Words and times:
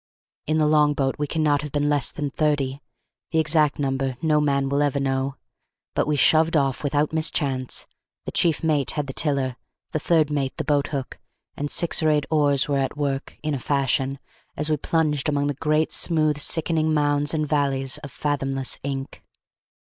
In 0.47 0.57
the 0.57 0.65
long 0.65 0.95
boat 0.95 1.17
we 1.19 1.27
cannot 1.27 1.61
have 1.61 1.71
been 1.71 1.87
less 1.87 2.11
than 2.11 2.31
thirty; 2.31 2.81
the 3.29 3.37
exact 3.37 3.77
number 3.77 4.17
no 4.19 4.41
man 4.41 4.67
will 4.67 4.81
ever 4.81 4.99
know. 4.99 5.35
But 5.93 6.07
we 6.07 6.15
shoved 6.15 6.57
off 6.57 6.83
without 6.83 7.13
mischance; 7.13 7.85
the 8.25 8.31
chief 8.31 8.63
mate 8.63 8.93
had 8.93 9.05
the 9.05 9.13
tiller; 9.13 9.57
the 9.91 9.99
third 9.99 10.31
mate 10.31 10.57
the 10.57 10.63
boat 10.63 10.87
hook; 10.87 11.19
and 11.55 11.69
six 11.69 12.01
or 12.01 12.09
eight 12.09 12.25
oars 12.31 12.67
were 12.67 12.79
at 12.79 12.97
work, 12.97 13.37
in 13.43 13.53
a 13.53 13.59
fashion, 13.59 14.17
as 14.57 14.71
we 14.71 14.77
plunged 14.77 15.29
among 15.29 15.45
the 15.45 15.53
great 15.53 15.91
smooth 15.91 16.39
sickening 16.39 16.91
mounds 16.95 17.35
and 17.35 17.47
valleys 17.47 17.99
of 17.99 18.11
fathomless 18.11 18.79
ink. 18.81 19.21